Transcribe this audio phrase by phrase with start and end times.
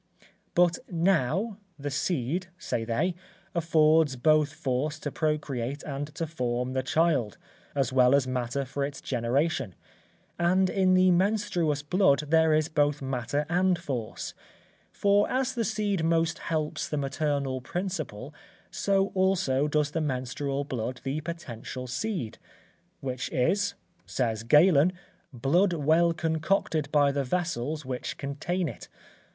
[0.55, 3.13] But now, the seed, say they,
[3.53, 7.37] affords both force to procreate and to form the child,
[7.75, 9.75] as well as matter for its generation;
[10.39, 14.33] and in the menstruous blood there is both matter and force,
[14.91, 18.33] for as the seed most helps the maternal principle,
[18.71, 22.39] so also does the menstrual blood the potential seed,
[23.01, 23.75] which is,
[24.07, 24.93] says Galen,
[25.31, 28.87] blood well concocted by the vessels which contain it.